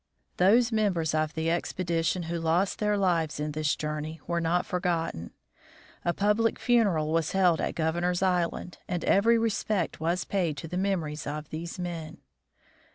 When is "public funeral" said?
6.11-7.11